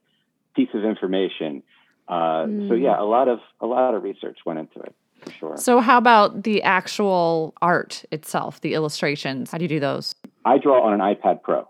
piece 0.56 0.70
of 0.74 0.84
information. 0.84 1.62
Uh, 2.08 2.46
mm. 2.48 2.68
So 2.68 2.74
yeah, 2.74 3.00
a 3.00 3.04
lot 3.04 3.28
of 3.28 3.38
a 3.60 3.66
lot 3.66 3.94
of 3.94 4.02
research 4.02 4.38
went 4.44 4.58
into 4.58 4.80
it 4.80 4.96
sure. 5.38 5.56
So 5.56 5.80
how 5.80 5.98
about 5.98 6.44
the 6.44 6.62
actual 6.62 7.54
art 7.62 8.04
itself, 8.10 8.60
the 8.60 8.74
illustrations? 8.74 9.50
How 9.50 9.58
do 9.58 9.64
you 9.64 9.68
do 9.68 9.80
those? 9.80 10.14
I 10.44 10.58
draw 10.58 10.82
on 10.86 10.92
an 10.92 11.00
iPad 11.00 11.42
Pro. 11.42 11.68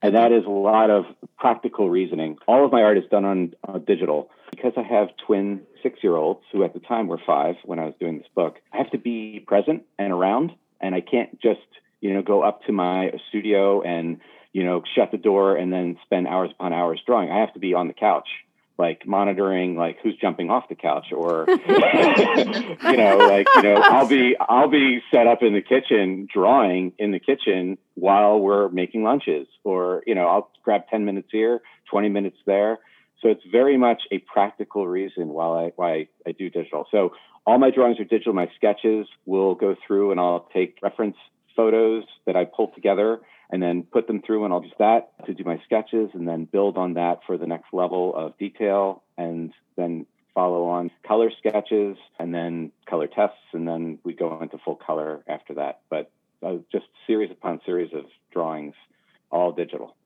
And 0.00 0.14
that 0.14 0.30
is 0.30 0.44
a 0.44 0.50
lot 0.50 0.90
of 0.90 1.06
practical 1.38 1.90
reasoning. 1.90 2.38
All 2.46 2.64
of 2.64 2.70
my 2.70 2.82
art 2.82 2.98
is 2.98 3.04
done 3.10 3.24
on 3.24 3.54
uh, 3.66 3.78
digital. 3.78 4.30
Because 4.50 4.72
I 4.76 4.82
have 4.82 5.08
twin 5.26 5.60
six 5.82 5.98
year 6.02 6.16
olds 6.16 6.40
who 6.52 6.64
at 6.64 6.72
the 6.72 6.80
time 6.80 7.06
were 7.06 7.20
five 7.24 7.56
when 7.64 7.78
I 7.78 7.84
was 7.84 7.94
doing 8.00 8.18
this 8.18 8.26
book, 8.34 8.56
I 8.72 8.78
have 8.78 8.90
to 8.92 8.98
be 8.98 9.44
present 9.46 9.82
and 9.98 10.12
around. 10.12 10.52
And 10.80 10.94
I 10.94 11.00
can't 11.00 11.40
just, 11.40 11.60
you 12.00 12.14
know, 12.14 12.22
go 12.22 12.42
up 12.42 12.62
to 12.66 12.72
my 12.72 13.10
studio 13.28 13.82
and, 13.82 14.20
you 14.52 14.64
know, 14.64 14.82
shut 14.94 15.10
the 15.10 15.18
door 15.18 15.56
and 15.56 15.72
then 15.72 15.98
spend 16.04 16.28
hours 16.28 16.50
upon 16.52 16.72
hours 16.72 17.00
drawing. 17.04 17.30
I 17.30 17.40
have 17.40 17.52
to 17.54 17.60
be 17.60 17.74
on 17.74 17.88
the 17.88 17.94
couch 17.94 18.28
like 18.78 19.06
monitoring 19.06 19.76
like 19.76 19.98
who's 20.02 20.16
jumping 20.16 20.50
off 20.50 20.68
the 20.68 20.74
couch 20.74 21.06
or 21.12 21.46
you 21.48 22.96
know 22.96 23.16
like 23.28 23.46
you 23.56 23.62
know 23.62 23.74
i'll 23.74 24.06
be 24.06 24.36
i'll 24.40 24.68
be 24.68 25.02
set 25.10 25.26
up 25.26 25.42
in 25.42 25.52
the 25.52 25.60
kitchen 25.60 26.28
drawing 26.32 26.92
in 26.98 27.10
the 27.10 27.18
kitchen 27.18 27.76
while 27.94 28.38
we're 28.38 28.68
making 28.68 29.02
lunches 29.02 29.48
or 29.64 30.02
you 30.06 30.14
know 30.14 30.28
i'll 30.28 30.50
grab 30.62 30.82
10 30.90 31.04
minutes 31.04 31.28
here 31.32 31.60
20 31.90 32.08
minutes 32.08 32.36
there. 32.46 32.78
So 33.22 33.28
it's 33.28 33.42
very 33.50 33.76
much 33.76 34.02
a 34.12 34.18
practical 34.18 34.86
reason 34.86 35.28
why 35.28 35.66
I, 35.66 35.72
why 35.74 36.08
I 36.26 36.32
do 36.32 36.50
digital. 36.50 36.86
So 36.90 37.12
all 37.46 37.58
my 37.58 37.70
drawings 37.70 37.98
are 37.98 38.04
digital. 38.04 38.32
My 38.32 38.48
sketches 38.56 39.08
will 39.26 39.54
go 39.54 39.74
through 39.86 40.12
and 40.12 40.20
i'll 40.20 40.48
take 40.52 40.78
reference 40.82 41.16
photos 41.56 42.04
that 42.26 42.36
i 42.36 42.44
pull 42.44 42.68
together 42.68 43.20
and 43.50 43.62
then 43.62 43.82
put 43.82 44.06
them 44.06 44.20
through 44.20 44.44
and 44.44 44.52
I'll 44.52 44.62
use 44.62 44.72
that 44.78 45.12
to 45.26 45.34
do 45.34 45.44
my 45.44 45.60
sketches 45.64 46.10
and 46.12 46.28
then 46.28 46.44
build 46.44 46.76
on 46.76 46.94
that 46.94 47.20
for 47.26 47.38
the 47.38 47.46
next 47.46 47.72
level 47.72 48.14
of 48.14 48.36
detail 48.38 49.02
and 49.16 49.52
then 49.76 50.06
follow 50.34 50.66
on 50.66 50.90
color 51.06 51.30
sketches 51.38 51.96
and 52.18 52.34
then 52.34 52.70
color 52.88 53.06
tests 53.06 53.38
and 53.52 53.66
then 53.66 53.98
we 54.04 54.12
go 54.12 54.40
into 54.40 54.58
full 54.58 54.76
color 54.76 55.22
after 55.26 55.54
that. 55.54 55.80
But 55.88 56.10
uh, 56.42 56.56
just 56.70 56.86
series 57.06 57.30
upon 57.30 57.60
series 57.64 57.92
of 57.94 58.04
drawings, 58.32 58.74
all 59.30 59.52
digital. 59.52 59.96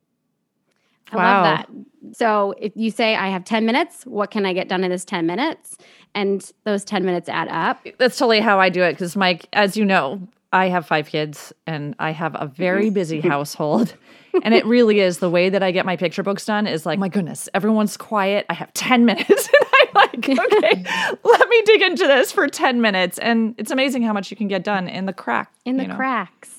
I 1.10 1.16
wow. 1.16 1.42
love 1.42 1.44
that. 1.44 2.16
So 2.16 2.54
if 2.58 2.72
you 2.74 2.90
say 2.90 3.16
I 3.16 3.28
have 3.28 3.44
10 3.44 3.66
minutes, 3.66 4.04
what 4.04 4.30
can 4.30 4.46
I 4.46 4.52
get 4.52 4.68
done 4.68 4.84
in 4.84 4.90
this 4.90 5.04
10 5.04 5.26
minutes? 5.26 5.76
And 6.14 6.50
those 6.64 6.84
10 6.84 7.04
minutes 7.04 7.28
add 7.28 7.48
up. 7.48 7.86
That's 7.98 8.16
totally 8.16 8.40
how 8.40 8.58
I 8.58 8.70
do 8.70 8.82
it 8.82 8.92
because 8.92 9.16
Mike, 9.16 9.48
as 9.52 9.76
you 9.76 9.84
know, 9.84 10.26
I 10.52 10.68
have 10.68 10.86
five 10.86 11.08
kids 11.08 11.52
and 11.66 11.94
I 11.98 12.10
have 12.10 12.36
a 12.38 12.46
very 12.46 12.90
busy 13.00 13.20
household. 13.20 13.94
and 14.42 14.54
it 14.54 14.66
really 14.66 15.00
is 15.00 15.18
the 15.18 15.30
way 15.30 15.48
that 15.48 15.62
I 15.62 15.70
get 15.70 15.86
my 15.86 15.96
picture 15.96 16.22
books 16.22 16.44
done 16.44 16.66
is 16.66 16.84
like, 16.84 16.98
oh 16.98 17.00
my 17.00 17.08
goodness, 17.08 17.48
everyone's 17.54 17.96
quiet. 17.96 18.44
I 18.50 18.54
have 18.54 18.72
10 18.74 19.04
minutes. 19.04 19.28
and 19.60 19.66
I'm 19.80 19.88
like, 19.94 20.28
okay, 20.28 20.84
let 21.24 21.48
me 21.48 21.62
dig 21.62 21.82
into 21.82 22.06
this 22.06 22.30
for 22.32 22.46
10 22.48 22.80
minutes. 22.80 23.18
And 23.18 23.54
it's 23.58 23.70
amazing 23.70 24.02
how 24.02 24.12
much 24.12 24.30
you 24.30 24.36
can 24.36 24.48
get 24.48 24.62
done 24.62 24.88
in 24.88 25.06
the 25.06 25.12
crack. 25.12 25.50
In 25.64 25.78
the 25.78 25.86
know. 25.86 25.96
cracks. 25.96 26.50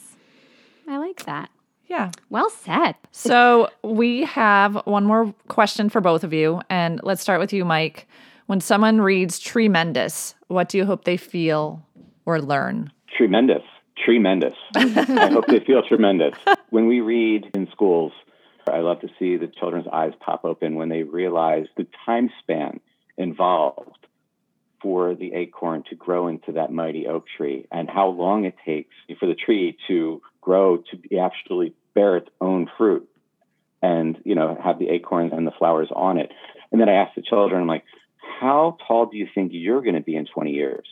I 0.87 0.97
like 0.97 1.25
that. 1.25 1.49
Yeah. 1.87 2.11
Well 2.29 2.49
said. 2.49 2.95
So 3.11 3.69
we 3.83 4.23
have 4.25 4.75
one 4.85 5.05
more 5.05 5.33
question 5.47 5.89
for 5.89 6.01
both 6.01 6.23
of 6.23 6.33
you. 6.33 6.61
And 6.69 6.99
let's 7.03 7.21
start 7.21 7.39
with 7.39 7.53
you, 7.53 7.63
Mike. 7.63 8.07
When 8.47 8.59
someone 8.59 8.99
reads 8.99 9.39
Tremendous, 9.39 10.33
what 10.47 10.69
do 10.69 10.77
you 10.77 10.85
hope 10.85 11.05
they 11.05 11.17
feel 11.17 11.85
or 12.25 12.41
learn? 12.41 12.91
Tremendous 13.15 13.61
tremendous. 14.05 14.55
I 14.75 15.29
hope 15.31 15.47
they 15.47 15.59
feel 15.59 15.83
tremendous. 15.83 16.35
When 16.69 16.87
we 16.87 17.01
read 17.01 17.49
in 17.53 17.69
schools, 17.71 18.13
I 18.67 18.79
love 18.79 19.01
to 19.01 19.09
see 19.19 19.37
the 19.37 19.47
children's 19.47 19.87
eyes 19.91 20.13
pop 20.19 20.45
open 20.45 20.75
when 20.75 20.89
they 20.89 21.03
realize 21.03 21.65
the 21.77 21.87
time 22.05 22.29
span 22.39 22.79
involved 23.17 24.07
for 24.81 25.15
the 25.15 25.33
acorn 25.33 25.83
to 25.89 25.95
grow 25.95 26.27
into 26.27 26.53
that 26.53 26.71
mighty 26.71 27.07
oak 27.07 27.25
tree 27.37 27.65
and 27.71 27.89
how 27.89 28.09
long 28.09 28.45
it 28.45 28.55
takes 28.65 28.93
for 29.19 29.27
the 29.27 29.35
tree 29.35 29.77
to 29.87 30.21
grow 30.41 30.77
to 30.77 31.17
actually 31.17 31.73
bear 31.95 32.17
its 32.17 32.29
own 32.41 32.69
fruit 32.77 33.07
and 33.81 34.17
you 34.25 34.35
know 34.35 34.57
have 34.61 34.79
the 34.79 34.89
acorns 34.89 35.31
and 35.33 35.47
the 35.47 35.53
flowers 35.57 35.89
on 35.95 36.17
it 36.17 36.31
and 36.71 36.81
then 36.81 36.89
i 36.89 36.93
ask 36.93 37.15
the 37.15 37.21
children 37.21 37.61
i'm 37.61 37.67
like 37.67 37.85
how 38.39 38.77
tall 38.85 39.05
do 39.05 39.17
you 39.17 39.27
think 39.33 39.51
you're 39.53 39.81
going 39.81 39.95
to 39.95 40.01
be 40.01 40.15
in 40.15 40.25
20 40.25 40.51
years 40.51 40.85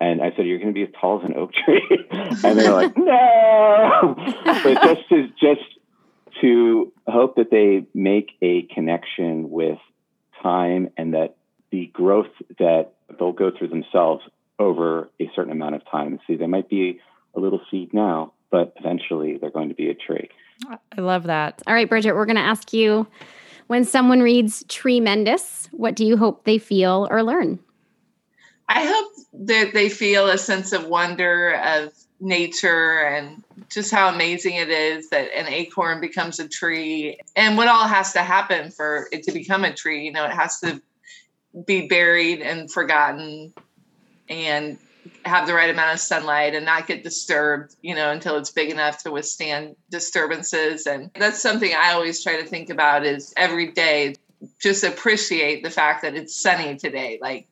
and 0.00 0.22
I 0.22 0.32
said, 0.36 0.46
"You're 0.46 0.58
going 0.58 0.72
to 0.72 0.74
be 0.74 0.82
as 0.82 0.88
tall 1.00 1.20
as 1.20 1.24
an 1.24 1.36
oak 1.36 1.52
tree," 1.52 1.82
and 2.10 2.58
they're 2.58 2.72
like, 2.72 2.96
"No!" 2.96 4.14
but 4.44 4.82
just 4.82 5.08
to 5.10 5.28
just 5.40 5.62
to 6.40 6.92
hope 7.06 7.36
that 7.36 7.50
they 7.50 7.86
make 7.94 8.30
a 8.40 8.62
connection 8.74 9.50
with 9.50 9.78
time 10.42 10.88
and 10.96 11.14
that 11.14 11.36
the 11.70 11.86
growth 11.92 12.30
that 12.58 12.92
they'll 13.18 13.32
go 13.32 13.50
through 13.56 13.68
themselves 13.68 14.22
over 14.58 15.10
a 15.20 15.30
certain 15.34 15.52
amount 15.52 15.74
of 15.74 15.82
time. 15.90 16.18
See, 16.26 16.36
they 16.36 16.46
might 16.46 16.68
be 16.68 17.00
a 17.34 17.40
little 17.40 17.60
seed 17.70 17.92
now, 17.92 18.32
but 18.50 18.72
eventually 18.76 19.38
they're 19.38 19.50
going 19.50 19.68
to 19.68 19.74
be 19.74 19.90
a 19.90 19.94
tree. 19.94 20.28
I 20.96 21.00
love 21.00 21.24
that. 21.24 21.62
All 21.66 21.74
right, 21.74 21.88
Bridget, 21.88 22.14
we're 22.14 22.26
going 22.26 22.36
to 22.36 22.42
ask 22.42 22.72
you 22.72 23.06
when 23.66 23.84
someone 23.84 24.20
reads 24.20 24.64
Tremendous, 24.68 25.68
what 25.72 25.94
do 25.94 26.04
you 26.04 26.16
hope 26.16 26.44
they 26.44 26.58
feel 26.58 27.08
or 27.10 27.22
learn? 27.22 27.58
I 28.70 28.84
hope 28.84 29.12
that 29.48 29.72
they 29.72 29.88
feel 29.88 30.28
a 30.28 30.38
sense 30.38 30.72
of 30.72 30.86
wonder 30.86 31.54
of 31.54 31.92
nature 32.20 33.00
and 33.00 33.42
just 33.68 33.90
how 33.90 34.14
amazing 34.14 34.54
it 34.54 34.68
is 34.68 35.10
that 35.10 35.28
an 35.34 35.48
acorn 35.48 36.00
becomes 36.00 36.38
a 36.38 36.46
tree 36.46 37.18
and 37.34 37.56
what 37.56 37.66
all 37.66 37.88
has 37.88 38.12
to 38.12 38.20
happen 38.20 38.70
for 38.70 39.08
it 39.10 39.24
to 39.24 39.32
become 39.32 39.64
a 39.64 39.74
tree. 39.74 40.04
You 40.04 40.12
know, 40.12 40.24
it 40.24 40.30
has 40.30 40.60
to 40.60 40.80
be 41.66 41.88
buried 41.88 42.42
and 42.42 42.70
forgotten 42.70 43.52
and 44.28 44.78
have 45.24 45.48
the 45.48 45.54
right 45.54 45.70
amount 45.70 45.94
of 45.94 45.98
sunlight 45.98 46.54
and 46.54 46.64
not 46.64 46.86
get 46.86 47.02
disturbed, 47.02 47.74
you 47.82 47.96
know, 47.96 48.12
until 48.12 48.36
it's 48.36 48.52
big 48.52 48.70
enough 48.70 49.02
to 49.02 49.10
withstand 49.10 49.74
disturbances. 49.90 50.86
And 50.86 51.10
that's 51.14 51.42
something 51.42 51.72
I 51.76 51.94
always 51.94 52.22
try 52.22 52.40
to 52.40 52.46
think 52.46 52.70
about 52.70 53.04
is 53.04 53.34
every 53.36 53.72
day 53.72 54.14
just 54.60 54.84
appreciate 54.84 55.64
the 55.64 55.70
fact 55.70 56.02
that 56.02 56.14
it's 56.14 56.40
sunny 56.40 56.76
today. 56.76 57.18
Like 57.20 57.48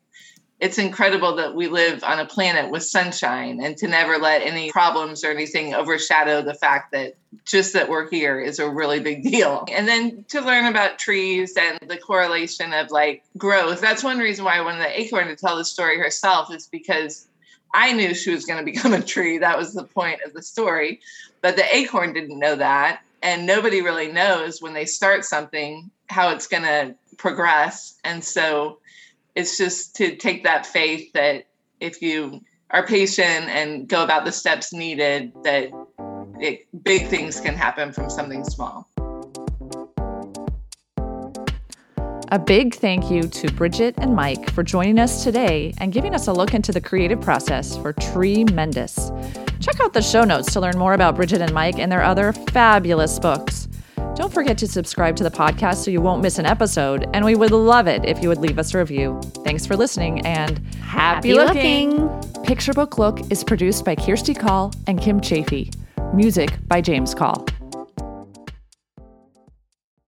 it's 0.60 0.78
incredible 0.78 1.36
that 1.36 1.54
we 1.54 1.68
live 1.68 2.02
on 2.02 2.18
a 2.18 2.26
planet 2.26 2.70
with 2.70 2.82
sunshine 2.82 3.60
and 3.62 3.76
to 3.76 3.86
never 3.86 4.18
let 4.18 4.42
any 4.42 4.72
problems 4.72 5.22
or 5.22 5.30
anything 5.30 5.72
overshadow 5.72 6.42
the 6.42 6.54
fact 6.54 6.90
that 6.92 7.14
just 7.44 7.74
that 7.74 7.88
we're 7.88 8.10
here 8.10 8.40
is 8.40 8.58
a 8.58 8.68
really 8.68 8.98
big 8.98 9.22
deal. 9.22 9.64
And 9.70 9.86
then 9.86 10.24
to 10.28 10.40
learn 10.40 10.66
about 10.66 10.98
trees 10.98 11.56
and 11.56 11.78
the 11.88 11.96
correlation 11.96 12.72
of 12.72 12.90
like 12.90 13.22
growth. 13.36 13.80
That's 13.80 14.02
one 14.02 14.18
reason 14.18 14.44
why 14.44 14.56
I 14.56 14.62
wanted 14.62 14.80
the 14.80 15.00
acorn 15.00 15.28
to 15.28 15.36
tell 15.36 15.56
the 15.56 15.64
story 15.64 15.96
herself 15.98 16.52
is 16.52 16.66
because 16.66 17.28
I 17.72 17.92
knew 17.92 18.12
she 18.14 18.30
was 18.30 18.44
going 18.44 18.58
to 18.64 18.70
become 18.70 18.94
a 18.94 19.02
tree. 19.02 19.38
That 19.38 19.58
was 19.58 19.74
the 19.74 19.84
point 19.84 20.22
of 20.26 20.32
the 20.32 20.42
story. 20.42 21.00
But 21.40 21.54
the 21.54 21.76
acorn 21.76 22.12
didn't 22.14 22.38
know 22.38 22.56
that. 22.56 23.02
And 23.22 23.46
nobody 23.46 23.80
really 23.80 24.10
knows 24.10 24.60
when 24.60 24.74
they 24.74 24.86
start 24.86 25.24
something 25.24 25.90
how 26.08 26.30
it's 26.30 26.46
going 26.46 26.62
to 26.64 26.94
progress. 27.16 27.96
And 28.02 28.24
so 28.24 28.78
it's 29.38 29.56
just 29.56 29.94
to 29.94 30.16
take 30.16 30.42
that 30.42 30.66
faith 30.66 31.12
that 31.12 31.46
if 31.78 32.02
you 32.02 32.40
are 32.70 32.84
patient 32.84 33.48
and 33.48 33.88
go 33.88 34.02
about 34.02 34.24
the 34.24 34.32
steps 34.32 34.72
needed, 34.72 35.32
that 35.44 35.70
it, 36.40 36.66
big 36.82 37.06
things 37.06 37.38
can 37.38 37.54
happen 37.54 37.92
from 37.92 38.10
something 38.10 38.42
small. 38.42 38.88
A 42.30 42.38
big 42.38 42.74
thank 42.74 43.12
you 43.12 43.22
to 43.28 43.52
Bridget 43.52 43.94
and 43.98 44.16
Mike 44.16 44.50
for 44.50 44.64
joining 44.64 44.98
us 44.98 45.22
today 45.22 45.72
and 45.78 45.92
giving 45.92 46.16
us 46.16 46.26
a 46.26 46.32
look 46.32 46.52
into 46.52 46.72
the 46.72 46.80
creative 46.80 47.20
process 47.20 47.76
for 47.76 47.92
Tremendous. 47.92 49.12
Check 49.60 49.78
out 49.80 49.92
the 49.92 50.02
show 50.02 50.24
notes 50.24 50.52
to 50.52 50.60
learn 50.60 50.76
more 50.76 50.94
about 50.94 51.14
Bridget 51.14 51.40
and 51.40 51.54
Mike 51.54 51.78
and 51.78 51.92
their 51.92 52.02
other 52.02 52.32
fabulous 52.32 53.20
books. 53.20 53.67
Don't 54.18 54.34
forget 54.34 54.58
to 54.58 54.66
subscribe 54.66 55.14
to 55.14 55.22
the 55.22 55.30
podcast 55.30 55.76
so 55.76 55.92
you 55.92 56.00
won't 56.00 56.24
miss 56.24 56.40
an 56.40 56.44
episode, 56.44 57.08
and 57.14 57.24
we 57.24 57.36
would 57.36 57.52
love 57.52 57.86
it 57.86 58.04
if 58.04 58.20
you 58.20 58.28
would 58.28 58.38
leave 58.38 58.58
us 58.58 58.74
a 58.74 58.78
review. 58.78 59.20
Thanks 59.44 59.64
for 59.64 59.76
listening 59.76 60.26
and 60.26 60.58
happy, 60.78 61.28
Happy 61.28 61.34
looking. 61.34 61.90
looking. 61.96 62.42
Picture 62.42 62.72
Book 62.72 62.98
Look 62.98 63.20
is 63.30 63.44
produced 63.44 63.84
by 63.84 63.94
Kirsti 63.94 64.36
Call 64.36 64.74
and 64.88 65.00
Kim 65.00 65.20
Chaffee. 65.20 65.70
Music 66.12 66.50
by 66.66 66.80
James 66.80 67.14
Call. 67.14 67.46